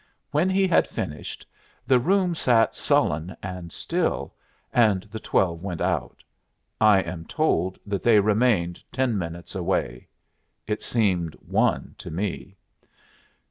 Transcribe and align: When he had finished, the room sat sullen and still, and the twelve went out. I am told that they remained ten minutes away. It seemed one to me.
When 0.31 0.49
he 0.49 0.67
had 0.67 0.87
finished, 0.87 1.45
the 1.85 1.99
room 1.99 2.33
sat 2.33 2.73
sullen 2.73 3.37
and 3.43 3.71
still, 3.71 4.33
and 4.73 5.03
the 5.03 5.19
twelve 5.19 5.61
went 5.61 5.79
out. 5.79 6.23
I 6.79 7.01
am 7.01 7.23
told 7.25 7.77
that 7.85 8.01
they 8.01 8.19
remained 8.19 8.81
ten 8.91 9.15
minutes 9.15 9.53
away. 9.53 10.07
It 10.65 10.81
seemed 10.81 11.35
one 11.35 11.93
to 11.99 12.09
me. 12.09 12.55